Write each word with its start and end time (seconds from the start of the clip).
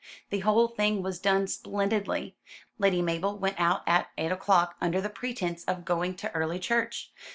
The 0.31 0.39
whole 0.39 0.67
thing 0.67 1.03
was 1.03 1.19
done 1.19 1.45
splendidly. 1.45 2.35
Lady 2.79 3.03
Mabel 3.03 3.37
went 3.37 3.59
out 3.59 3.83
at 3.85 4.09
eight 4.17 4.31
o'clock, 4.31 4.73
under 4.81 4.99
the 4.99 5.09
pretence 5.11 5.63
of 5.65 5.85
going 5.85 6.15
to 6.15 6.31
early 6.31 6.57
church. 6.57 7.11